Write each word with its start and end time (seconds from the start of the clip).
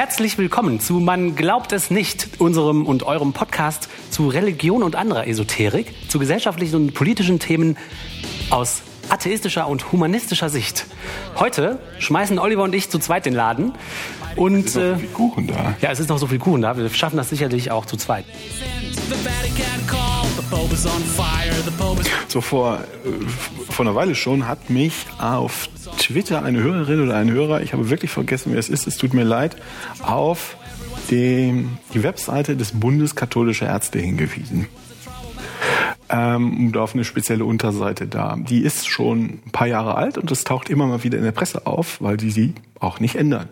Herzlich 0.00 0.38
willkommen 0.38 0.80
zu 0.80 0.94
Man 0.94 1.36
glaubt 1.36 1.72
es 1.72 1.90
nicht, 1.90 2.40
unserem 2.40 2.86
und 2.86 3.02
eurem 3.02 3.34
Podcast 3.34 3.90
zu 4.08 4.28
Religion 4.28 4.82
und 4.82 4.96
anderer 4.96 5.26
Esoterik, 5.26 5.92
zu 6.08 6.18
gesellschaftlichen 6.18 6.74
und 6.76 6.94
politischen 6.94 7.38
Themen 7.38 7.76
aus 8.48 8.80
atheistischer 9.10 9.68
und 9.68 9.92
humanistischer 9.92 10.48
Sicht. 10.48 10.86
Heute 11.38 11.80
schmeißen 11.98 12.38
Oliver 12.38 12.62
und 12.62 12.74
ich 12.74 12.88
zu 12.88 12.98
zweit 12.98 13.26
den 13.26 13.34
Laden. 13.34 13.74
Und, 14.36 14.74
Es 14.74 14.76
ist 14.76 14.78
noch 14.78 14.88
so 14.88 14.96
viel 14.96 15.08
Kuchen 15.10 15.46
da. 15.48 15.74
Ja, 15.82 15.90
es 15.90 16.00
ist 16.00 16.08
noch 16.08 16.18
so 16.18 16.26
viel 16.28 16.38
Kuchen 16.38 16.62
da. 16.62 16.78
Wir 16.78 16.88
schaffen 16.88 17.18
das 17.18 17.28
sicherlich 17.28 17.70
auch 17.70 17.84
zu 17.84 17.98
zweit. 17.98 18.24
So 22.28 22.40
vor, 22.40 22.78
äh, 22.78 23.72
vor 23.72 23.86
einer 23.86 23.94
Weile 23.94 24.14
schon 24.14 24.46
hat 24.46 24.70
mich 24.70 25.06
auf 25.18 25.68
Twitter 25.98 26.44
eine 26.44 26.62
Hörerin 26.62 27.02
oder 27.02 27.16
ein 27.16 27.30
Hörer, 27.30 27.60
ich 27.60 27.72
habe 27.72 27.90
wirklich 27.90 28.10
vergessen, 28.10 28.52
wer 28.52 28.58
es 28.58 28.68
ist, 28.68 28.86
es 28.86 28.96
tut 28.96 29.12
mir 29.12 29.24
leid, 29.24 29.56
auf 30.02 30.56
dem, 31.10 31.78
die 31.92 32.02
Webseite 32.02 32.56
des 32.56 32.72
Bundes 32.72 33.14
katholischer 33.14 33.66
Ärzte 33.66 33.98
hingewiesen. 33.98 34.68
Ähm, 36.08 36.66
und 36.66 36.76
auf 36.76 36.94
eine 36.94 37.04
spezielle 37.04 37.44
Unterseite 37.44 38.06
da. 38.06 38.36
Die 38.36 38.62
ist 38.62 38.88
schon 38.88 39.40
ein 39.46 39.50
paar 39.52 39.66
Jahre 39.66 39.94
alt 39.94 40.18
und 40.18 40.30
es 40.30 40.44
taucht 40.44 40.68
immer 40.68 40.86
mal 40.86 41.04
wieder 41.04 41.18
in 41.18 41.24
der 41.24 41.32
Presse 41.32 41.66
auf, 41.66 42.00
weil 42.00 42.16
die 42.16 42.30
sie 42.30 42.54
auch 42.78 43.00
nicht 43.00 43.16
ändern. 43.16 43.48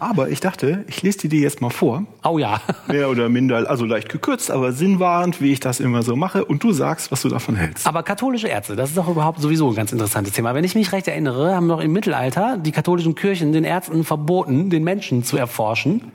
Aber 0.00 0.28
ich 0.28 0.40
dachte, 0.40 0.84
ich 0.88 1.02
lese 1.02 1.18
die 1.18 1.28
dir 1.28 1.40
jetzt 1.40 1.60
mal 1.60 1.70
vor. 1.70 2.04
Oh 2.24 2.38
ja. 2.38 2.60
Mehr 2.88 3.08
oder 3.08 3.28
minder, 3.28 3.68
also 3.68 3.84
leicht 3.84 4.08
gekürzt, 4.08 4.50
aber 4.50 4.72
sinnwahrend, 4.72 5.40
wie 5.40 5.52
ich 5.52 5.60
das 5.60 5.80
immer 5.80 6.02
so 6.02 6.16
mache. 6.16 6.44
Und 6.44 6.62
du 6.62 6.72
sagst, 6.72 7.12
was 7.12 7.22
du 7.22 7.28
davon 7.28 7.56
hältst. 7.56 7.86
Aber 7.86 8.02
katholische 8.02 8.48
Ärzte, 8.48 8.76
das 8.76 8.90
ist 8.90 8.98
doch 8.98 9.08
überhaupt 9.08 9.40
sowieso 9.40 9.68
ein 9.68 9.74
ganz 9.74 9.92
interessantes 9.92 10.34
Thema. 10.34 10.54
Wenn 10.54 10.64
ich 10.64 10.74
mich 10.74 10.92
recht 10.92 11.08
erinnere, 11.08 11.54
haben 11.54 11.68
doch 11.68 11.80
im 11.80 11.92
Mittelalter 11.92 12.58
die 12.58 12.72
katholischen 12.72 13.14
Kirchen 13.14 13.52
den 13.52 13.64
Ärzten 13.64 14.04
verboten, 14.04 14.70
den 14.70 14.84
Menschen 14.84 15.24
zu 15.24 15.36
erforschen. 15.36 16.12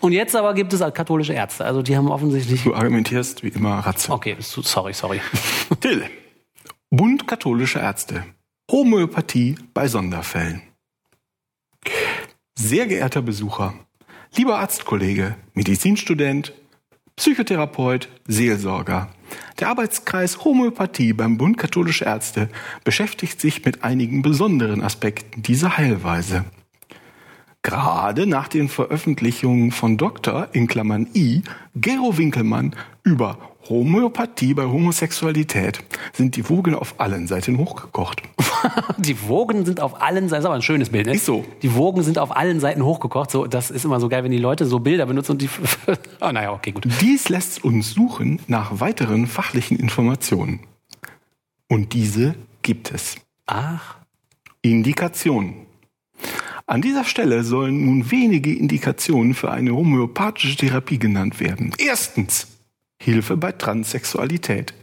Und 0.00 0.12
jetzt 0.12 0.36
aber 0.36 0.54
gibt 0.54 0.72
es 0.72 0.80
katholische 0.92 1.32
Ärzte. 1.32 1.64
Also 1.64 1.82
die 1.82 1.96
haben 1.96 2.10
offensichtlich. 2.10 2.64
Du 2.64 2.74
argumentierst 2.74 3.42
wie 3.42 3.48
immer 3.48 3.78
rational. 3.78 4.16
Okay, 4.16 4.36
sorry, 4.38 4.92
sorry. 4.92 5.20
Till. 5.80 6.04
Bund 6.90 7.26
katholischer 7.26 7.80
Ärzte. 7.80 8.24
Homöopathie 8.70 9.56
bei 9.72 9.88
Sonderfällen. 9.88 10.62
Sehr 12.58 12.86
geehrter 12.86 13.20
Besucher, 13.20 13.74
lieber 14.34 14.58
Arztkollege, 14.58 15.36
Medizinstudent, 15.52 16.54
Psychotherapeut, 17.14 18.08
Seelsorger. 18.26 19.10
Der 19.60 19.68
Arbeitskreis 19.68 20.42
Homöopathie 20.42 21.12
beim 21.12 21.36
Bund 21.36 21.58
katholischer 21.58 22.06
Ärzte 22.06 22.48
beschäftigt 22.82 23.42
sich 23.42 23.62
mit 23.66 23.84
einigen 23.84 24.22
besonderen 24.22 24.82
Aspekten 24.82 25.42
dieser 25.42 25.76
Heilweise. 25.76 26.46
Gerade 27.66 28.28
nach 28.28 28.46
den 28.46 28.68
Veröffentlichungen 28.68 29.72
von 29.72 29.96
Dr. 29.96 30.46
in 30.52 30.68
Klammern 30.68 31.08
I. 31.16 31.42
Gero 31.74 32.16
Winkelmann 32.16 32.76
über 33.02 33.38
Homöopathie 33.68 34.54
bei 34.54 34.66
Homosexualität 34.66 35.80
sind 36.12 36.36
die 36.36 36.48
Wogen 36.48 36.76
auf 36.76 37.00
allen 37.00 37.26
Seiten 37.26 37.58
hochgekocht. 37.58 38.22
Die 38.98 39.20
Wogen 39.26 39.66
sind 39.66 39.80
auf 39.80 40.00
allen 40.00 40.28
Seiten, 40.28 40.30
das 40.30 40.38
ist 40.38 40.44
aber 40.46 40.54
ein 40.54 40.62
schönes 40.62 40.90
Bild, 40.90 41.06
ne? 41.06 41.14
Ist 41.14 41.24
so. 41.24 41.44
Die 41.62 41.74
Wogen 41.74 42.04
sind 42.04 42.20
auf 42.20 42.36
allen 42.36 42.60
Seiten 42.60 42.84
hochgekocht. 42.84 43.32
So, 43.32 43.48
das 43.48 43.72
ist 43.72 43.84
immer 43.84 43.98
so 43.98 44.08
geil, 44.08 44.22
wenn 44.22 44.30
die 44.30 44.38
Leute 44.38 44.64
so 44.64 44.78
Bilder 44.78 45.06
benutzen 45.06 45.32
und 45.32 45.42
die. 45.42 45.50
oh, 46.20 46.30
naja, 46.30 46.52
okay, 46.52 46.70
gut. 46.70 46.86
Dies 47.00 47.28
lässt 47.28 47.64
uns 47.64 47.90
suchen 47.90 48.38
nach 48.46 48.78
weiteren 48.78 49.26
fachlichen 49.26 49.76
Informationen. 49.76 50.60
Und 51.68 51.94
diese 51.94 52.36
gibt 52.62 52.92
es. 52.92 53.16
Ach. 53.46 53.96
Indikationen. 54.62 55.66
An 56.66 56.82
dieser 56.82 57.04
Stelle 57.04 57.44
sollen 57.44 57.86
nun 57.86 58.10
wenige 58.10 58.52
Indikationen 58.52 59.34
für 59.34 59.52
eine 59.52 59.72
homöopathische 59.72 60.56
Therapie 60.56 60.98
genannt 60.98 61.38
werden. 61.38 61.72
Erstens 61.78 62.48
Hilfe 63.00 63.36
bei 63.36 63.52
Transsexualität. 63.52 64.74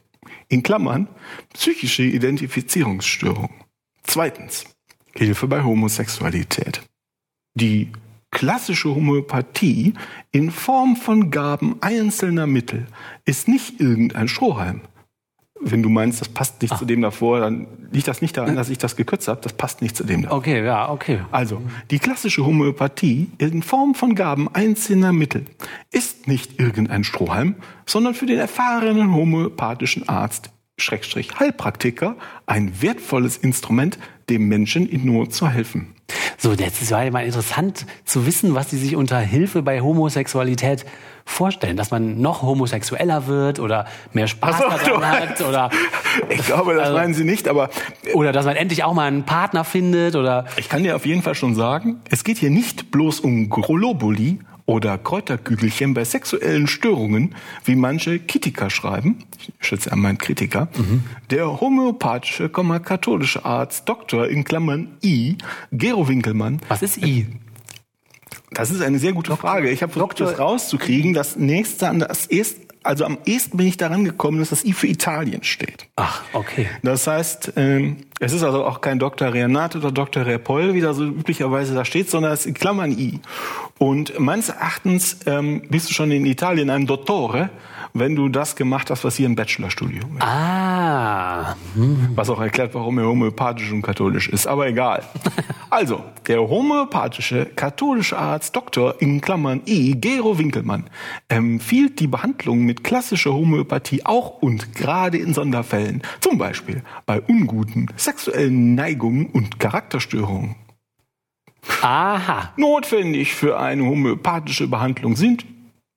In 0.47 0.63
Klammern 0.63 1.09
psychische 1.53 2.03
Identifizierungsstörung. 2.03 3.49
Zweitens 4.03 4.63
Hilfe 5.13 5.47
bei 5.47 5.63
Homosexualität. 5.63 6.81
Die 7.53 7.91
klassische 8.31 8.95
Homöopathie 8.95 9.93
in 10.31 10.51
Form 10.51 10.95
von 10.95 11.31
Gaben 11.31 11.75
einzelner 11.81 12.47
Mittel 12.47 12.87
ist 13.25 13.47
nicht 13.47 13.81
irgendein 13.81 14.27
Strohhalm. 14.27 14.81
Wenn 15.65 15.81
du 15.81 15.89
meinst, 15.89 16.21
das 16.21 16.29
passt 16.29 16.61
nicht 16.61 16.77
zu 16.77 16.85
dem 16.85 17.01
davor, 17.01 17.39
dann 17.39 17.67
liegt 17.91 18.07
das 18.07 18.21
nicht 18.21 18.35
daran, 18.37 18.55
dass 18.55 18.69
ich 18.69 18.77
das 18.77 18.95
gekürzt 18.95 19.27
habe. 19.27 19.41
Das 19.41 19.53
passt 19.53 19.81
nicht 19.81 19.95
zu 19.95 20.03
dem 20.03 20.23
davor. 20.23 20.37
Okay, 20.37 20.65
ja, 20.65 20.89
okay. 20.89 21.19
Also, 21.31 21.61
die 21.91 21.99
klassische 21.99 22.45
Homöopathie 22.45 23.29
in 23.37 23.63
Form 23.63 23.95
von 23.95 24.15
Gaben 24.15 24.53
einzelner 24.53 25.13
Mittel 25.13 25.45
ist 25.91 26.27
nicht 26.27 26.59
irgendein 26.59 27.03
Strohhalm, 27.03 27.55
sondern 27.85 28.13
für 28.13 28.25
den 28.25 28.39
erfahrenen 28.39 29.13
homöopathischen 29.13 30.09
Arzt, 30.09 30.51
Schrägstrich 30.77 31.39
Heilpraktiker, 31.39 32.15
ein 32.45 32.81
wertvolles 32.81 33.37
Instrument, 33.37 33.97
dem 34.29 34.47
Menschen 34.47 34.87
in 34.87 35.05
Not 35.05 35.33
zu 35.33 35.47
helfen. 35.47 35.95
So, 36.37 36.51
jetzt 36.53 36.81
ist 36.81 36.91
ja 36.91 37.09
mal 37.11 37.25
interessant 37.25 37.85
zu 38.05 38.25
wissen, 38.25 38.55
was 38.55 38.67
die 38.67 38.77
sich 38.77 38.95
unter 38.95 39.19
Hilfe 39.19 39.61
bei 39.61 39.81
Homosexualität 39.81 40.85
vorstellen. 41.25 41.77
Dass 41.77 41.91
man 41.91 42.19
noch 42.21 42.41
homosexueller 42.41 43.27
wird 43.27 43.59
oder 43.59 43.85
mehr 44.11 44.27
Spaß 44.27 44.57
so, 44.57 44.63
daran 44.63 45.05
hat 45.05 45.41
oder, 45.41 45.69
Ich 46.29 46.45
glaube, 46.45 46.73
das 46.75 46.83
Also- 46.87 46.97
meinen 46.97 47.13
sie 47.13 47.23
nicht, 47.23 47.47
aber 47.47 47.69
oder 48.13 48.31
dass 48.31 48.45
man 48.45 48.55
endlich 48.55 48.83
auch 48.83 48.93
mal 48.93 49.07
einen 49.07 49.23
Partner 49.23 49.63
findet 49.63 50.15
oder 50.15 50.45
ich 50.57 50.69
kann 50.69 50.83
dir 50.83 50.95
auf 50.95 51.05
jeden 51.05 51.21
Fall 51.21 51.35
schon 51.35 51.55
sagen, 51.55 52.01
es 52.09 52.23
geht 52.23 52.37
hier 52.37 52.49
nicht 52.49 52.91
bloß 52.91 53.19
um 53.21 53.49
Globuli 53.49 54.39
oder 54.73 54.97
Kräuterkügelchen 54.97 55.93
bei 55.93 56.03
sexuellen 56.03 56.65
Störungen, 56.65 57.35
wie 57.63 57.75
manche 57.75 58.17
Kritiker 58.17 58.71
schreiben. 58.71 59.19
Ich 59.37 59.51
schätze, 59.59 59.91
er 59.91 59.97
meint 59.97 60.19
Kritiker. 60.19 60.67
Der 61.29 61.61
homöopathische, 61.61 62.49
katholische 62.49 63.45
Arzt 63.45 63.87
Dr. 63.87 64.27
in 64.27 64.43
Klammern 64.43 64.97
I. 65.03 65.37
Gero 65.71 66.07
Winkelmann. 66.07 66.59
was 66.69 66.81
ist 66.81 66.97
I? 66.97 67.27
Das 68.49 68.71
ist 68.71 68.81
eine 68.81 68.97
sehr 68.97 69.13
gute 69.13 69.37
Frage. 69.37 69.69
Ich 69.69 69.83
habe 69.83 69.91
versucht, 69.91 70.19
das 70.19 70.39
rauszukriegen. 70.39 71.13
Das 71.13 71.35
nächste 71.35 71.89
an 71.89 71.99
das 71.99 72.25
erst, 72.25 72.57
also 72.83 73.05
am 73.05 73.17
ehesten 73.25 73.57
bin 73.57 73.67
ich 73.67 73.77
daran 73.77 74.05
gekommen, 74.05 74.39
dass 74.39 74.49
das 74.49 74.63
I 74.63 74.73
für 74.73 74.87
Italien 74.87 75.43
steht. 75.43 75.87
Ach, 75.95 76.21
okay. 76.33 76.67
Das 76.83 77.07
heißt, 77.07 77.53
ähm, 77.55 77.97
es 78.19 78.33
ist 78.33 78.43
also 78.43 78.65
auch 78.65 78.81
kein 78.81 78.99
Dr. 78.99 79.33
Renate 79.33 79.77
oder 79.79 79.91
Dr. 79.91 80.25
Repol, 80.25 80.73
wie 80.73 80.81
da 80.81 80.93
so 80.93 81.03
üblicherweise 81.03 81.73
da 81.73 81.85
steht, 81.85 82.09
sondern 82.09 82.31
es 82.31 82.41
ist 82.41 82.45
in 82.47 82.53
Klammern 82.53 82.91
I. 82.91 83.19
Und 83.77 84.19
meines 84.19 84.49
Erachtens 84.49 85.17
ähm, 85.25 85.63
bist 85.69 85.89
du 85.89 85.93
schon 85.93 86.11
in 86.11 86.25
Italien 86.25 86.69
ein 86.69 86.85
Dottore, 86.85 87.49
wenn 87.93 88.15
du 88.15 88.27
das 88.29 88.55
gemacht 88.55 88.89
hast, 88.89 89.03
was 89.03 89.15
hier 89.15 89.27
im 89.27 89.35
Bachelorstudium 89.35 90.17
ist. 90.17 90.23
Ah, 90.23 91.55
Was 92.15 92.29
auch 92.29 92.41
erklärt, 92.41 92.73
warum 92.73 92.97
er 92.97 93.05
homöopathisch 93.05 93.71
und 93.71 93.81
katholisch 93.83 94.29
ist. 94.29 94.47
Aber 94.47 94.67
egal. 94.67 95.03
Also, 95.69 96.03
der 96.27 96.39
homöopathische 96.39 97.47
katholische 97.47 98.15
Arzt 98.15 98.55
Dr. 98.55 99.01
in 99.01 99.21
Klammern 99.21 99.61
I. 99.65 99.95
Gero 99.99 100.37
Winkelmann 100.37 100.83
empfiehlt 101.29 101.99
die 101.99 102.05
Behandlung 102.05 102.59
mit 102.59 102.83
klassischer 102.83 103.33
Homöopathie 103.33 104.05
auch 104.05 104.39
und 104.43 104.75
gerade 104.75 105.17
in 105.17 105.33
Sonderfällen. 105.33 106.03
Zum 106.19 106.37
Beispiel 106.37 106.83
bei 107.07 107.19
unguten 107.21 107.87
sexuellen 107.95 108.75
Neigungen 108.75 109.25
und 109.25 109.59
Charakterstörungen. 109.59 110.55
aha. 111.81 112.53
Notwendig 112.57 113.33
für 113.33 113.59
eine 113.59 113.83
homöopathische 113.85 114.67
Behandlung 114.67 115.15
sind 115.15 115.43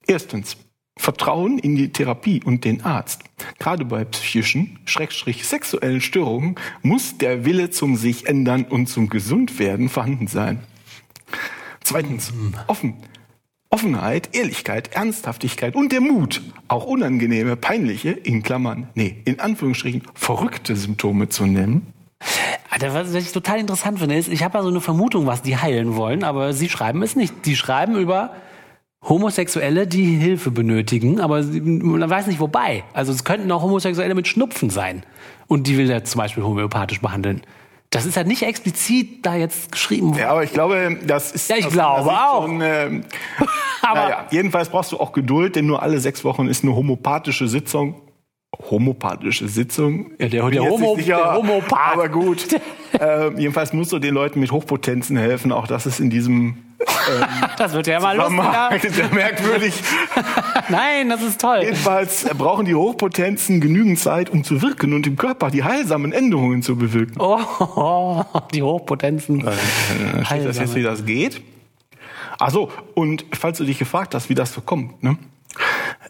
erstens 0.07 0.57
Vertrauen 0.97 1.59
in 1.59 1.77
die 1.77 1.93
Therapie 1.93 2.43
und 2.45 2.65
den 2.65 2.85
Arzt. 2.85 3.23
Gerade 3.59 3.85
bei 3.85 4.05
psychischen, 4.05 4.79
schrägstrich 4.87 5.47
sexuellen 5.47 6.01
Störungen 6.01 6.57
muss 6.83 7.19
der 7.19 7.45
Wille 7.45 7.71
zum 7.71 7.97
sich 7.97 8.27
ändern 8.27 8.65
und 8.65 8.89
zum 8.89 9.09
Gesundwerden 9.09 9.89
vorhanden 9.89 10.27
sein. 10.27 10.61
Zweitens, 11.83 12.33
offen. 12.67 12.95
Offenheit, 13.69 14.35
Ehrlichkeit, 14.35 14.95
Ernsthaftigkeit 14.95 15.75
und 15.75 15.93
der 15.93 16.01
Mut, 16.01 16.41
auch 16.69 16.87
unangenehme, 16.87 17.57
peinliche, 17.57 18.11
in 18.11 18.43
Klammern, 18.43 18.89
nee, 18.95 19.21
in 19.25 19.41
Anführungsstrichen, 19.41 20.03
verrückte 20.15 20.77
Symptome 20.77 21.29
zu 21.29 21.47
nennen. 21.47 21.93
Alter, 22.71 22.95
was 22.95 23.13
ich 23.15 23.33
total 23.33 23.59
interessant 23.59 23.99
finde, 23.99 24.17
ist, 24.17 24.29
ich 24.29 24.43
habe 24.43 24.59
ja 24.59 24.63
so 24.63 24.69
eine 24.69 24.81
Vermutung, 24.81 25.27
was 25.27 25.43
die 25.43 25.57
heilen 25.57 25.97
wollen, 25.97 26.25
aber 26.25 26.53
sie 26.53 26.69
schreiben 26.69 27.03
es 27.03 27.17
nicht. 27.17 27.45
Die 27.45 27.57
schreiben 27.57 27.97
über 27.97 28.37
Homosexuelle, 29.09 29.87
die 29.87 30.17
Hilfe 30.17 30.51
benötigen, 30.51 31.21
aber 31.21 31.43
man 31.43 32.09
weiß 32.09 32.27
nicht 32.27 32.41
wobei. 32.41 32.85
Also 32.93 33.13
es 33.13 33.25
könnten 33.25 33.51
auch 33.53 33.63
Homosexuelle 33.63 34.15
mit 34.15 34.27
Schnupfen 34.27 34.71
sein. 34.71 35.05
Und 35.47 35.69
die 35.69 35.79
will 35.79 35.89
er 35.91 36.05
zum 36.05 36.19
Beispiel 36.19 36.43
homöopathisch 36.43 37.01
behandeln. 37.01 37.43
Das 37.91 38.05
ist 38.05 38.17
ja 38.17 38.25
nicht 38.25 38.43
explizit 38.43 39.25
da 39.25 39.37
jetzt 39.37 39.71
geschrieben 39.71 40.09
worden. 40.09 40.19
Ja, 40.19 40.31
aber 40.31 40.43
ich 40.43 40.53
glaube, 40.53 40.99
das 41.07 41.31
ist. 41.33 41.49
Ja, 41.49 41.57
ich 41.57 41.69
glaube 41.69 42.11
auch. 42.11 42.47
Schon, 42.47 42.61
ähm, 42.63 43.05
Aber 43.81 44.01
naja, 44.01 44.27
jedenfalls 44.31 44.69
brauchst 44.69 44.91
du 44.91 44.99
auch 44.99 45.13
Geduld, 45.13 45.55
denn 45.55 45.67
nur 45.67 45.83
alle 45.83 46.01
sechs 46.01 46.25
Wochen 46.25 46.49
ist 46.49 46.65
eine 46.65 46.75
homopathische 46.75 47.47
Sitzung. 47.47 47.95
Homopathische 48.71 49.49
Sitzung. 49.49 50.13
Ja, 50.19 50.29
der- 50.29 50.51
der 50.51 50.63
Homo- 50.63 50.97
nicht 50.97 51.09
der 51.09 51.35
Homopath. 51.35 51.93
Aber 51.95 52.09
gut. 52.09 52.47
äh, 52.99 53.29
jedenfalls 53.39 53.73
musst 53.73 53.93
du 53.93 53.99
den 53.99 54.15
Leuten 54.15 54.41
mit 54.41 54.51
Hochpotenzen 54.51 55.17
helfen. 55.17 55.53
Auch 55.53 55.67
das 55.67 55.85
ist 55.87 56.01
in 56.01 56.09
diesem 56.11 56.57
das 57.59 57.73
wird 57.73 57.87
ja 57.87 58.01
mal 58.01 58.17
lustiger. 58.17 58.71
Sehr 58.91 59.09
merkwürdig. 59.13 59.75
Nein, 60.69 61.09
das 61.09 61.23
ist 61.23 61.41
toll. 61.41 61.61
Jedenfalls 61.63 62.25
brauchen 62.37 62.65
die 62.67 62.75
Hochpotenzen 62.75 63.61
genügend 63.61 63.99
Zeit, 63.99 64.31
um 64.31 64.43
zu 64.45 64.61
wirken 64.63 64.93
und 64.95 65.07
im 65.07 65.17
Körper 65.17 65.51
die 65.51 65.65
heilsamen 65.65 66.13
Änderungen 66.13 66.63
zu 66.63 66.77
bewirken. 66.77 67.17
Oh, 67.19 68.23
die 68.55 68.63
Hochpotenzen. 68.63 69.47
Äh, 69.47 70.25
steht 70.25 70.47
das 70.47 70.59
jetzt, 70.59 70.75
wie 70.75 70.83
das 70.83 71.05
geht? 71.05 71.43
Ach 72.39 72.51
so, 72.51 72.71
und 72.95 73.25
falls 73.33 73.59
du 73.59 73.65
dich 73.65 73.79
gefragt 73.79 74.15
hast, 74.15 74.29
wie 74.29 74.35
das 74.35 74.53
so 74.53 74.61
kommt, 74.61 75.03
ne? 75.03 75.17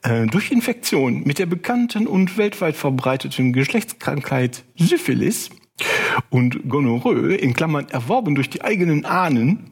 Äh, 0.02 0.26
durch 0.26 0.50
Infektion 0.50 1.22
mit 1.24 1.38
der 1.38 1.46
bekannten 1.46 2.06
und 2.06 2.36
weltweit 2.36 2.76
verbreiteten 2.76 3.52
Geschlechtskrankheit 3.52 4.64
Syphilis 4.76 5.50
und 6.30 6.68
Gonorrhoe, 6.68 7.34
in 7.34 7.54
Klammern 7.54 7.88
erworben 7.88 8.34
durch 8.34 8.50
die 8.50 8.62
eigenen 8.62 9.04
Ahnen, 9.04 9.70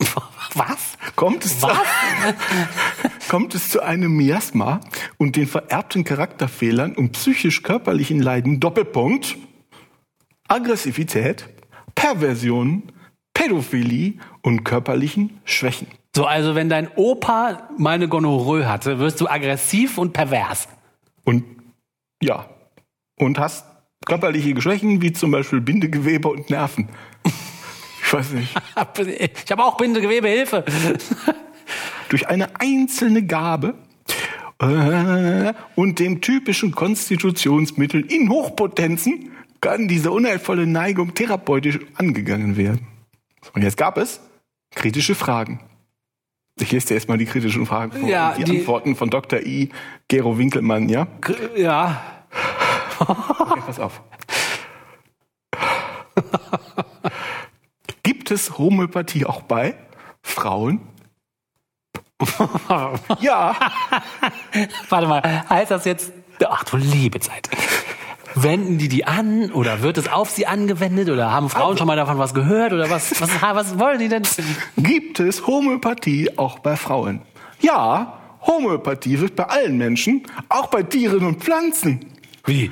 Was? 0.54 0.98
kommt 1.16 1.44
es, 1.44 1.62
Was? 1.62 1.72
Zu, 1.72 3.28
kommt 3.28 3.54
es 3.54 3.70
zu 3.70 3.82
einem 3.82 4.16
Miasma 4.16 4.80
und 5.18 5.36
den 5.36 5.46
vererbten 5.46 6.04
Charakterfehlern 6.04 6.94
und 6.94 7.12
psychisch-körperlichen 7.12 8.20
Leiden 8.20 8.60
Doppelpunkt, 8.60 9.36
Aggressivität, 10.48 11.48
Perversion, 11.94 12.92
Pädophilie 13.32 14.14
und 14.42 14.64
körperlichen 14.64 15.40
Schwächen. 15.44 15.86
So, 16.14 16.26
also 16.26 16.54
wenn 16.54 16.68
dein 16.68 16.88
Opa 16.96 17.68
mal 17.78 17.94
eine 17.94 18.08
Gonorrhoe 18.08 18.68
hatte, 18.68 18.98
wirst 18.98 19.20
du 19.20 19.28
aggressiv 19.28 19.96
und 19.96 20.12
pervers. 20.12 20.68
Und 21.24 21.44
ja, 22.22 22.48
und 23.18 23.38
hast 23.38 23.66
körperliche 24.04 24.60
Schwächen 24.60 25.00
wie 25.00 25.12
zum 25.12 25.30
Beispiel 25.30 25.60
Bindegewebe 25.60 26.28
und 26.28 26.50
Nerven. 26.50 26.88
Ich 27.24 28.12
weiß 28.12 28.32
nicht. 28.32 28.54
Ich 29.44 29.50
habe 29.50 29.64
auch 29.64 29.76
Bindegewebe, 29.76 30.28
Hilfe. 30.28 30.64
Durch 32.10 32.28
eine 32.28 32.60
einzelne 32.60 33.24
Gabe 33.24 33.74
äh, 34.60 35.54
und 35.76 35.98
dem 35.98 36.20
typischen 36.20 36.72
Konstitutionsmittel 36.72 38.12
in 38.12 38.28
Hochpotenzen 38.28 39.30
kann 39.62 39.88
diese 39.88 40.10
unheilvolle 40.10 40.66
Neigung 40.66 41.14
therapeutisch 41.14 41.78
angegangen 41.94 42.58
werden. 42.58 42.86
Und 43.54 43.62
jetzt 43.62 43.78
gab 43.78 43.96
es 43.96 44.20
kritische 44.74 45.14
Fragen. 45.14 45.60
Ich 46.62 46.70
lese 46.72 46.88
dir 46.88 46.94
erstmal 46.94 47.18
die 47.18 47.26
kritischen 47.26 47.66
Fragen 47.66 47.92
vor. 47.92 48.08
Ja, 48.08 48.30
und 48.30 48.38
die, 48.38 48.44
die- 48.44 48.58
Antworten 48.60 48.94
von 48.96 49.10
Dr. 49.10 49.40
I. 49.40 49.70
Gero 50.08 50.38
Winkelmann, 50.38 50.88
ja? 50.88 51.06
Ja. 51.56 52.00
Okay, 52.98 53.60
pass 53.66 53.80
auf. 53.80 54.00
Gibt 58.02 58.30
es 58.30 58.58
Homöopathie 58.58 59.24
auch 59.26 59.42
bei 59.42 59.74
Frauen? 60.22 60.80
ja, 63.20 63.56
Warte 64.88 65.08
mal, 65.08 65.44
heißt 65.50 65.72
das 65.72 65.84
jetzt, 65.84 66.12
ach 66.48 66.62
du 66.64 66.76
liebe 66.76 67.18
Zeit. 67.18 67.48
Wenden 68.34 68.78
die 68.78 68.88
die 68.88 69.06
an 69.06 69.50
oder 69.52 69.82
wird 69.82 69.98
es 69.98 70.10
auf 70.10 70.30
sie 70.30 70.46
angewendet 70.46 71.10
oder 71.10 71.32
haben 71.32 71.48
Frauen 71.48 71.76
schon 71.76 71.86
mal 71.86 71.96
davon 71.96 72.18
was 72.18 72.34
gehört 72.34 72.72
oder 72.72 72.90
was, 72.90 73.20
was, 73.20 73.30
was 73.40 73.78
wollen 73.78 73.98
die 73.98 74.08
denn? 74.08 74.22
gibt 74.76 75.20
es 75.20 75.46
Homöopathie 75.46 76.38
auch 76.38 76.58
bei 76.58 76.76
Frauen? 76.76 77.22
Ja, 77.60 78.18
Homöopathie 78.46 79.20
wird 79.20 79.36
bei 79.36 79.44
allen 79.44 79.78
Menschen, 79.78 80.22
auch 80.48 80.66
bei 80.66 80.82
Tieren 80.82 81.24
und 81.24 81.42
Pflanzen. 81.42 82.00
Wie? 82.44 82.70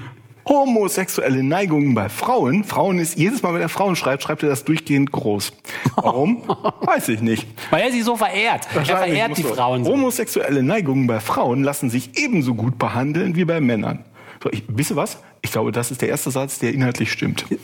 Homosexuelle 0.49 1.45
Neigungen 1.45 1.95
bei 1.95 2.09
Frauen. 2.09 2.65
Frauen 2.65 2.99
ist 2.99 3.17
jedes 3.17 3.43
Mal, 3.43 3.55
wenn 3.55 3.61
er 3.61 3.69
Frauen 3.69 3.95
schreibt, 3.95 4.25
schreibt 4.25 4.43
er 4.43 4.49
das 4.49 4.65
durchgehend 4.65 5.12
groß. 5.12 5.53
Warum? 5.95 6.43
Weiß 6.81 7.09
ich 7.09 7.21
nicht. 7.21 7.47
Weil 7.71 7.83
er 7.83 7.93
sie 7.93 8.03
so 8.03 8.17
verehrt. 8.17 8.67
Er 8.75 8.85
verehrt 8.85 9.39
die. 9.39 9.45
Frauen 9.45 9.85
so. 9.85 9.93
Homosexuelle 9.93 10.62
Neigungen 10.62 11.07
bei 11.07 11.21
Frauen 11.21 11.62
lassen 11.62 11.89
sich 11.89 12.19
ebenso 12.19 12.55
gut 12.55 12.79
behandeln 12.79 13.37
wie 13.37 13.45
bei 13.45 13.61
Männern. 13.61 14.05
So, 14.43 14.51
ich, 14.51 14.65
wisst 14.69 14.91
ihr 14.91 14.97
was? 14.97 15.19
Ich 15.42 15.52
glaube, 15.52 15.72
das 15.72 15.90
ist 15.90 16.02
der 16.02 16.08
erste 16.08 16.31
Satz, 16.31 16.58
der 16.58 16.72
inhaltlich 16.75 17.10
stimmt. 17.12 17.44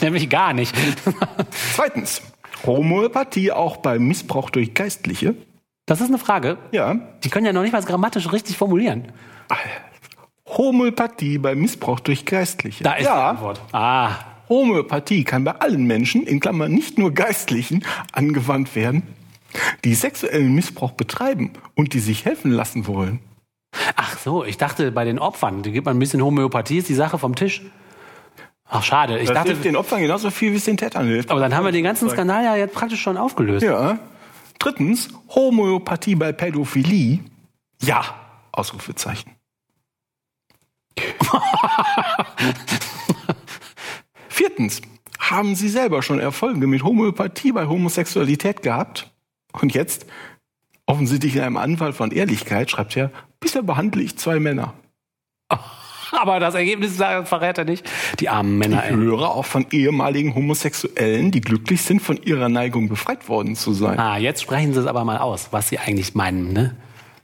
Nämlich 0.00 0.28
gar 0.28 0.52
nicht. 0.52 0.74
Zweitens, 1.74 2.22
Homöopathie 2.64 3.52
auch 3.52 3.78
bei 3.78 3.98
Missbrauch 3.98 4.50
durch 4.50 4.74
Geistliche. 4.74 5.34
Das 5.86 6.00
ist 6.00 6.08
eine 6.08 6.18
Frage. 6.18 6.58
Ja. 6.70 6.96
Die 7.24 7.30
können 7.30 7.46
ja 7.46 7.52
noch 7.52 7.62
nicht 7.62 7.72
mal 7.72 7.82
grammatisch 7.82 8.30
richtig 8.32 8.58
formulieren. 8.58 9.12
Homöopathie 10.46 11.38
bei 11.38 11.54
Missbrauch 11.54 12.00
durch 12.00 12.24
Geistliche. 12.24 12.84
Da 12.84 12.94
ist 12.94 13.00
die 13.00 13.04
ja, 13.06 13.30
Antwort. 13.30 13.60
Ah. 13.72 14.10
Homöopathie 14.48 15.24
kann 15.24 15.44
bei 15.44 15.52
allen 15.52 15.84
Menschen, 15.84 16.26
in 16.26 16.40
Klammern 16.40 16.72
nicht 16.72 16.98
nur 16.98 17.12
Geistlichen, 17.12 17.84
angewandt 18.12 18.74
werden, 18.74 19.02
die 19.84 19.94
sexuellen 19.94 20.54
Missbrauch 20.54 20.92
betreiben 20.92 21.52
und 21.74 21.92
die 21.92 22.00
sich 22.00 22.24
helfen 22.24 22.50
lassen 22.50 22.86
wollen. 22.86 23.20
Ach 23.96 24.18
so, 24.18 24.44
ich 24.44 24.56
dachte 24.56 24.90
bei 24.92 25.04
den 25.04 25.18
Opfern, 25.18 25.62
die 25.62 25.72
gibt 25.72 25.86
man 25.86 25.96
ein 25.96 25.98
bisschen 25.98 26.22
Homöopathie, 26.22 26.78
ist 26.78 26.88
die 26.88 26.94
Sache 26.94 27.18
vom 27.18 27.34
Tisch. 27.34 27.62
Ach 28.70 28.82
schade, 28.82 29.18
ich 29.18 29.26
Das 29.28 29.34
dachte, 29.34 29.50
hilft 29.50 29.64
den 29.64 29.76
Opfern 29.76 30.00
genauso 30.00 30.30
viel, 30.30 30.52
wie 30.52 30.56
es 30.56 30.64
den 30.64 30.76
Tätern 30.76 31.06
hilft. 31.06 31.30
aber 31.30 31.40
dann 31.40 31.54
haben 31.54 31.64
wir 31.64 31.72
den 31.72 31.84
ganzen 31.84 32.10
Skandal 32.10 32.44
ja 32.44 32.56
jetzt 32.56 32.74
praktisch 32.74 33.00
schon 33.00 33.16
aufgelöst. 33.16 33.64
Ja. 33.64 33.98
Drittens, 34.58 35.08
Homöopathie 35.34 36.14
bei 36.16 36.32
Pädophilie. 36.32 37.20
Ja. 37.80 38.02
Ausrufezeichen. 38.52 39.32
Viertens, 44.28 44.82
haben 45.18 45.54
Sie 45.54 45.68
selber 45.68 46.02
schon 46.02 46.18
Erfolge 46.20 46.66
mit 46.66 46.82
Homöopathie 46.82 47.52
bei 47.52 47.66
Homosexualität 47.66 48.62
gehabt? 48.62 49.10
Und 49.52 49.74
jetzt, 49.74 50.06
offensichtlich 50.86 51.36
in 51.36 51.42
einem 51.42 51.56
Anfall 51.56 51.92
von 51.92 52.10
Ehrlichkeit, 52.10 52.70
schreibt 52.70 52.96
er, 52.96 53.10
bisher 53.40 53.62
behandle 53.62 54.02
ich 54.02 54.16
zwei 54.18 54.38
Männer. 54.40 54.74
Aber 56.10 56.40
das 56.40 56.54
Ergebnis 56.54 56.96
verrät 56.96 57.58
er 57.58 57.64
nicht. 57.64 57.88
Die 58.18 58.28
armen 58.28 58.56
Männer, 58.58 58.82
Ich 58.84 58.90
ey. 58.90 58.96
höre 58.96 59.30
auch 59.30 59.44
von 59.44 59.66
ehemaligen 59.70 60.34
Homosexuellen, 60.34 61.30
die 61.30 61.40
glücklich 61.42 61.82
sind, 61.82 62.00
von 62.00 62.16
ihrer 62.22 62.48
Neigung 62.48 62.88
befreit 62.88 63.28
worden 63.28 63.56
zu 63.56 63.72
sein. 63.74 63.98
Ah, 63.98 64.16
jetzt 64.16 64.42
sprechen 64.42 64.72
Sie 64.72 64.80
es 64.80 64.86
aber 64.86 65.04
mal 65.04 65.18
aus, 65.18 65.48
was 65.50 65.68
Sie 65.68 65.78
eigentlich 65.78 66.14
meinen, 66.14 66.52
ne? 66.52 66.76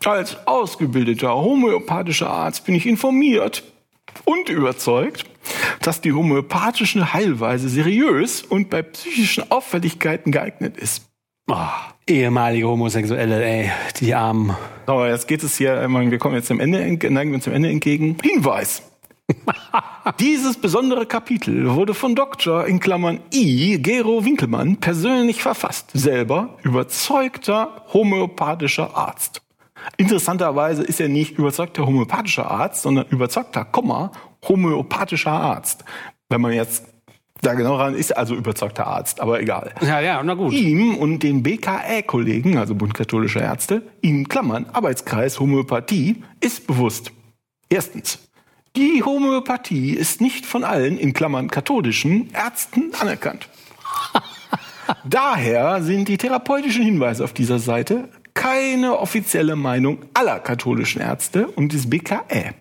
Als 0.05 0.47
ausgebildeter 0.47 1.35
homöopathischer 1.35 2.29
Arzt 2.29 2.67
bin 2.67 2.75
ich 2.75 2.87
informiert 2.87 3.63
und 4.27 4.51
überzeugt, 4.51 5.25
dass 5.81 6.03
die 6.03 6.13
homöopathische 6.13 7.15
Heilweise 7.15 7.71
seriös 7.71 8.43
und 8.43 8.69
bei 8.69 8.83
psychischen 8.83 9.51
Auffälligkeiten 9.51 10.31
geeignet 10.31 10.77
ist. 10.77 11.07
Oh, 11.51 11.57
ehemalige 12.09 12.69
Homosexuelle, 12.69 13.45
ey, 13.45 13.71
die 14.01 14.15
armen. 14.15 14.57
Aber 14.87 15.09
jetzt 15.09 15.29
geht 15.29 15.43
es 15.43 15.57
hier, 15.57 15.87
meine, 15.89 16.11
wir 16.11 16.19
kommen 16.19 16.35
jetzt 16.35 16.51
dem 16.51 16.61
Ende, 16.61 16.79
neigen 16.79 17.31
wir 17.31 17.35
uns 17.37 17.45
dem 17.45 17.53
Ende 17.53 17.71
entgegen. 17.71 18.17
Hinweis! 18.23 18.83
Dieses 20.21 20.59
besondere 20.59 21.07
Kapitel 21.07 21.75
wurde 21.75 21.95
von 21.95 22.15
Dr. 22.15 22.67
in 22.67 22.79
Klammern 22.79 23.21
I. 23.33 23.79
Gero 23.81 24.25
Winkelmann 24.25 24.77
persönlich 24.77 25.43
verfasst. 25.43 25.91
Selber 25.95 26.59
überzeugter 26.63 27.85
homöopathischer 27.93 28.95
Arzt. 28.95 29.41
Interessanterweise 29.97 30.83
ist 30.83 31.01
er 31.01 31.09
nicht 31.09 31.39
überzeugter 31.39 31.87
homöopathischer 31.87 32.51
Arzt, 32.51 32.83
sondern 32.83 33.07
überzeugter, 33.09 33.65
Komma, 33.65 34.13
homöopathischer 34.47 35.33
Arzt. 35.33 35.85
Wenn 36.29 36.41
man 36.41 36.53
jetzt 36.53 36.85
da 37.45 37.55
genau 37.55 37.77
ran 37.77 37.95
ist, 37.95 38.17
also 38.17 38.35
überzeugter 38.35 38.87
Arzt, 38.87 39.21
aber 39.21 39.41
egal. 39.41 39.73
Ja, 39.81 40.01
ja, 40.01 40.23
na 40.23 40.35
gut. 40.35 40.53
Ihm 40.53 40.97
und 40.97 41.23
den 41.23 41.43
BKÄ-Kollegen, 41.43 42.59
also 42.59 42.75
Bund 42.75 42.95
katholischer 42.95 43.43
Ärzte, 43.43 43.83
in 44.01 44.29
Klammern 44.29 44.67
Arbeitskreis 44.73 45.41
Homöopathie, 45.41 46.23
ist 46.41 46.67
bewusst. 46.67 47.13
Erstens, 47.69 48.19
die 48.77 49.03
Homöopathie 49.05 49.93
ist 49.93 50.21
nicht 50.21 50.47
von 50.47 50.65
allen, 50.65 50.99
in 50.99 51.13
Klammern 51.13 51.49
katholischen, 51.49 52.31
Ärzten 52.33 52.93
anerkannt. 53.01 53.49
Daher 55.05 55.83
sind 55.83 56.09
die 56.09 56.19
therapeutischen 56.19 56.83
Hinweise 56.83 57.25
auf 57.25 57.33
dieser 57.33 57.59
Seite 57.59 58.09
keine 58.35 58.99
offizielle 58.99 59.57
Meinung 59.57 59.99
aller 60.13 60.41
katholischen 60.41 61.01
Ärzte 61.01 61.47
und 61.47 61.73
des 61.73 61.89
BKÄ. 61.89 62.53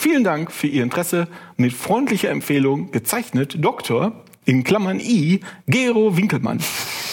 Vielen 0.00 0.24
Dank 0.24 0.50
für 0.50 0.66
Ihr 0.66 0.82
Interesse. 0.82 1.28
Mit 1.58 1.74
freundlicher 1.74 2.30
Empfehlung 2.30 2.90
gezeichnet 2.90 3.62
Dr. 3.62 4.12
in 4.46 4.64
Klammern 4.64 4.98
I. 4.98 5.40
Gero 5.66 6.16
Winkelmann. 6.16 6.58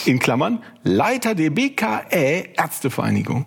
In 0.06 0.18
Klammern 0.18 0.62
Leiter 0.84 1.34
der 1.34 1.50
BKÄ 1.50 2.44
Ärztevereinigung. 2.56 3.44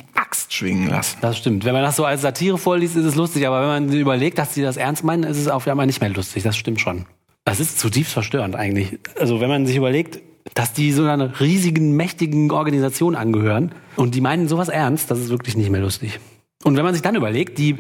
schwingen 0.57 0.89
lassen. 0.89 1.19
Das 1.21 1.39
stimmt. 1.39 1.65
Wenn 1.65 1.73
man 1.73 1.83
das 1.83 1.97
so 1.97 2.05
als 2.05 2.23
Satire 2.23 2.59
vorliest, 2.59 2.97
ist 2.97 3.05
es 3.05 3.15
lustig, 3.15 3.47
aber 3.47 3.61
wenn 3.61 3.89
man 3.89 3.93
überlegt, 3.93 4.39
dass 4.39 4.55
sie 4.55 4.63
das 4.63 4.77
ernst 4.77 5.05
meinen, 5.05 5.25
ist 5.25 5.39
es 5.39 5.49
auf 5.49 5.67
einmal 5.69 5.87
nicht 5.87 6.01
mehr 6.01 6.11
lustig. 6.11 6.43
Das 6.43 6.57
stimmt 6.57 6.81
schon. 6.81 7.07
Das 7.45 7.61
ist 7.61 7.79
zutiefst 7.79 8.13
verstörend 8.13 8.57
eigentlich. 8.57 8.99
Also 9.21 9.41
wenn 9.41 9.49
man 9.49 9.67
sich 9.67 9.77
überlegt, 9.77 10.21
dass 10.55 10.73
die 10.73 10.93
so 10.93 11.05
einer 11.05 11.39
riesigen, 11.41 11.93
mächtigen 11.93 12.51
Organisation 12.51 13.15
angehören 13.15 13.75
und 13.97 14.15
die 14.15 14.21
meinen 14.21 14.49
sowas 14.49 14.69
ernst, 14.69 15.11
das 15.11 15.19
ist 15.21 15.29
wirklich 15.29 15.57
nicht 15.57 15.71
mehr 15.71 15.81
lustig. 15.81 16.19
Und 16.65 16.77
wenn 16.77 16.85
man 16.85 16.95
sich 16.95 17.03
dann 17.03 17.15
überlegt, 17.15 17.59
die 17.59 17.77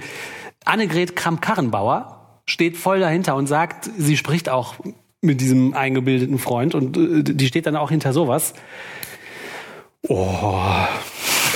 Annegret 0.64 1.16
Kramp-Karrenbauer 1.16 2.40
steht 2.46 2.76
voll 2.76 3.00
dahinter 3.00 3.34
und 3.34 3.46
sagt, 3.46 3.90
sie 3.98 4.16
spricht 4.16 4.48
auch 4.48 4.74
mit 5.20 5.40
diesem 5.40 5.74
eingebildeten 5.74 6.38
Freund 6.38 6.74
und 6.74 6.96
äh, 6.96 7.22
die 7.22 7.46
steht 7.46 7.66
dann 7.66 7.76
auch 7.76 7.90
hinter 7.90 8.12
sowas. 8.12 8.54
Oh. 10.08 10.60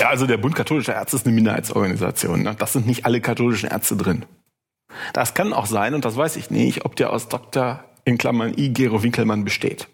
Ja, 0.00 0.08
also 0.08 0.26
der 0.26 0.38
Bund 0.38 0.54
katholischer 0.54 0.94
Ärzte 0.94 1.16
ist 1.16 1.26
eine 1.26 1.34
Minderheitsorganisation. 1.34 2.42
Ne? 2.42 2.56
Das 2.58 2.72
sind 2.72 2.86
nicht 2.86 3.04
alle 3.04 3.20
katholischen 3.20 3.68
Ärzte 3.68 3.96
drin. 3.96 4.24
Das 5.12 5.34
kann 5.34 5.52
auch 5.52 5.66
sein, 5.66 5.92
und 5.92 6.06
das 6.06 6.16
weiß 6.16 6.36
ich 6.36 6.50
nicht, 6.50 6.86
ob 6.86 6.96
der 6.96 7.12
aus 7.12 7.28
Dr. 7.28 7.84
in 8.04 8.16
Klammern 8.16 8.54
I. 8.56 8.70
Gero 8.70 9.02
Winkelmann 9.02 9.44
besteht. 9.44 9.88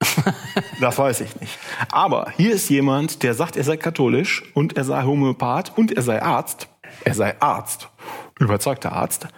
das 0.80 0.98
weiß 0.98 1.20
ich 1.20 1.40
nicht. 1.40 1.56
Aber 1.92 2.32
hier 2.36 2.52
ist 2.52 2.68
jemand, 2.68 3.22
der 3.22 3.34
sagt, 3.34 3.56
er 3.56 3.62
sei 3.62 3.76
katholisch 3.76 4.42
und 4.54 4.76
er 4.76 4.82
sei 4.82 5.04
Homöopath 5.04 5.78
und 5.78 5.92
er 5.92 6.02
sei 6.02 6.20
Arzt. 6.20 6.68
Er 7.04 7.14
sei 7.14 7.40
Arzt, 7.40 7.88
überzeugter 8.40 8.92
Arzt, 8.92 9.28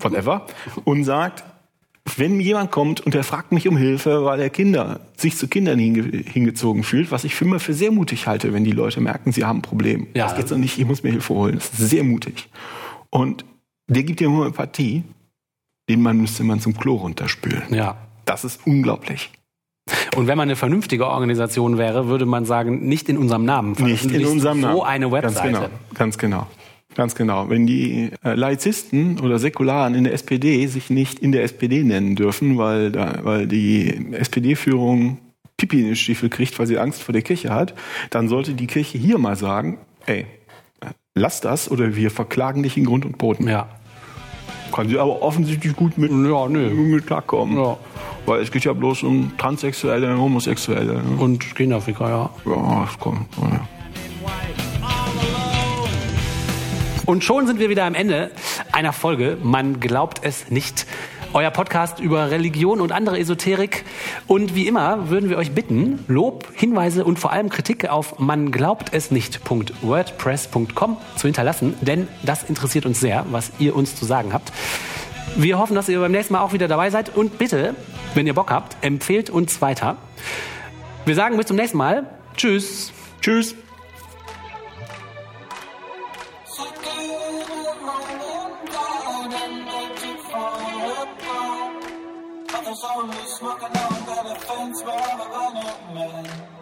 whatever, 0.00 0.46
und 0.84 1.04
sagt, 1.04 1.42
wenn 2.18 2.40
jemand 2.40 2.70
kommt 2.70 3.00
und 3.00 3.14
er 3.14 3.24
fragt 3.24 3.52
mich 3.52 3.68
um 3.68 3.76
Hilfe, 3.76 4.24
weil 4.24 4.40
er 4.40 4.50
Kinder, 4.50 5.00
sich 5.16 5.36
zu 5.36 5.48
Kindern 5.48 5.78
hinge 5.78 6.02
hingezogen 6.02 6.82
fühlt, 6.82 7.10
was 7.10 7.24
ich 7.24 7.34
für 7.34 7.44
immer 7.44 7.60
für 7.60 7.74
sehr 7.74 7.90
mutig 7.90 8.26
halte, 8.26 8.52
wenn 8.52 8.64
die 8.64 8.72
Leute 8.72 9.00
merken, 9.00 9.32
sie 9.32 9.44
haben 9.44 9.58
ein 9.58 9.62
Problem. 9.62 10.06
Ja. 10.14 10.26
Das 10.26 10.36
geht 10.36 10.48
so 10.48 10.56
nicht, 10.56 10.78
ich 10.78 10.86
muss 10.86 11.02
mir 11.02 11.10
Hilfe 11.10 11.34
holen. 11.34 11.54
Das 11.56 11.70
ist 11.78 11.90
sehr 11.90 12.04
mutig. 12.04 12.48
Und 13.10 13.44
der 13.88 14.02
gibt 14.02 14.20
dir 14.20 14.30
Homöopathie, 14.30 15.04
den 15.88 16.02
Mann 16.02 16.18
müsste 16.18 16.44
man 16.44 16.60
zum 16.60 16.76
Klo 16.76 16.96
runterspülen. 16.96 17.74
Ja. 17.74 17.96
Das 18.24 18.44
ist 18.44 18.60
unglaublich. 18.66 19.30
Und 20.16 20.26
wenn 20.26 20.36
man 20.36 20.48
eine 20.48 20.56
vernünftige 20.56 21.06
Organisation 21.06 21.76
wäre, 21.78 22.06
würde 22.06 22.26
man 22.26 22.44
sagen, 22.44 22.86
nicht 22.86 23.08
in 23.08 23.18
unserem 23.18 23.44
Namen. 23.44 23.72
Nicht 23.78 24.04
in 24.04 24.26
unserem 24.26 24.60
Namen. 24.60 24.76
So 24.76 24.84
eine 24.84 25.10
Webseite. 25.10 25.52
Ganz 25.52 25.58
genau. 25.58 25.68
Ganz 25.94 26.18
genau. 26.18 26.46
Ganz 26.94 27.14
genau. 27.14 27.48
Wenn 27.48 27.66
die 27.66 28.10
äh, 28.24 28.34
Laizisten 28.34 29.20
oder 29.20 29.38
Säkularen 29.38 29.94
in 29.94 30.04
der 30.04 30.12
SPD 30.12 30.66
sich 30.66 30.90
nicht 30.90 31.18
in 31.18 31.32
der 31.32 31.42
SPD 31.44 31.82
nennen 31.84 32.16
dürfen, 32.16 32.58
weil, 32.58 32.92
weil 33.22 33.46
die 33.46 34.12
SPD-Führung 34.12 35.18
Pipi 35.56 35.80
in 35.80 35.86
den 35.86 35.96
Stiefel 35.96 36.28
kriegt, 36.28 36.58
weil 36.58 36.66
sie 36.66 36.78
Angst 36.78 37.02
vor 37.02 37.12
der 37.12 37.22
Kirche 37.22 37.54
hat, 37.54 37.74
dann 38.10 38.28
sollte 38.28 38.54
die 38.54 38.66
Kirche 38.66 38.98
hier 38.98 39.18
mal 39.18 39.36
sagen, 39.36 39.78
ey, 40.06 40.26
lass 41.14 41.40
das 41.40 41.70
oder 41.70 41.96
wir 41.96 42.10
verklagen 42.10 42.62
dich 42.62 42.76
in 42.76 42.84
Grund 42.84 43.04
und 43.04 43.18
Boden. 43.18 43.48
Ja. 43.48 43.68
Kann 44.72 44.88
sie 44.88 44.98
aber 44.98 45.22
offensichtlich 45.22 45.76
gut 45.76 45.98
mit, 45.98 46.10
ja, 46.10 46.48
nee. 46.48 46.70
mit 46.70 47.06
klarkommen. 47.06 47.56
Ja. 47.56 47.76
Weil 48.24 48.40
es 48.40 48.50
geht 48.50 48.64
ja 48.64 48.72
bloß 48.72 49.02
um 49.02 49.32
Transsexuelle, 49.36 50.16
Homosexuelle. 50.16 50.94
Ne? 50.94 51.16
Und 51.18 51.54
Kinderficker, 51.54 52.08
ja. 52.08 52.30
Ja, 52.46 52.84
das 52.84 52.98
kommt. 52.98 53.26
Ja. 53.40 53.68
Und 57.04 57.24
schon 57.24 57.46
sind 57.46 57.58
wir 57.58 57.68
wieder 57.68 57.84
am 57.84 57.94
Ende 57.94 58.30
einer 58.70 58.92
Folge. 58.92 59.36
Man 59.42 59.80
glaubt 59.80 60.20
es 60.22 60.50
nicht. 60.50 60.86
Euer 61.34 61.50
Podcast 61.50 61.98
über 61.98 62.30
Religion 62.30 62.80
und 62.80 62.92
andere 62.92 63.18
Esoterik. 63.18 63.84
Und 64.26 64.54
wie 64.54 64.66
immer 64.68 65.08
würden 65.08 65.30
wir 65.30 65.38
euch 65.38 65.52
bitten, 65.52 66.04
Lob, 66.06 66.46
Hinweise 66.54 67.04
und 67.04 67.18
vor 67.18 67.32
allem 67.32 67.48
Kritik 67.48 67.88
auf 67.88 68.18
man 68.18 68.52
glaubt 68.52 68.92
es 68.92 69.10
nicht.wordpress.com 69.10 70.96
zu 71.16 71.26
hinterlassen, 71.26 71.74
denn 71.80 72.06
das 72.22 72.44
interessiert 72.44 72.86
uns 72.86 73.00
sehr, 73.00 73.24
was 73.30 73.50
ihr 73.58 73.74
uns 73.74 73.96
zu 73.96 74.04
sagen 74.04 74.32
habt. 74.32 74.52
Wir 75.34 75.58
hoffen, 75.58 75.74
dass 75.74 75.88
ihr 75.88 75.98
beim 75.98 76.12
nächsten 76.12 76.34
Mal 76.34 76.42
auch 76.42 76.52
wieder 76.52 76.68
dabei 76.68 76.90
seid 76.90 77.16
und 77.16 77.38
bitte, 77.38 77.74
wenn 78.14 78.26
ihr 78.26 78.34
Bock 78.34 78.50
habt, 78.50 78.76
empfehlt 78.84 79.30
uns 79.30 79.62
weiter. 79.62 79.96
Wir 81.06 81.14
sagen 81.14 81.38
bis 81.38 81.46
zum 81.46 81.56
nächsten 81.56 81.78
Mal. 81.78 82.06
Tschüss. 82.36 82.92
Tschüss. 83.22 83.54
sorry, 92.74 93.26
smoking 93.26 93.66
on 93.66 94.06
that 94.06 94.36
offense, 94.36 94.82
but 94.82 94.94
I'm 94.94 95.20
a 95.20 95.24
grown 95.28 95.94
man. 95.94 96.61